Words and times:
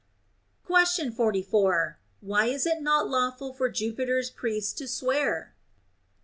Question 0.65 1.11
44. 1.11 1.99
Why 2.21 2.45
is 2.47 2.65
it 2.65 2.81
not 2.81 3.07
lawful 3.07 3.53
for 3.53 3.69
Jupiter's 3.69 4.31
priests 4.31 4.73
to 4.79 4.87
swear? 4.87 5.53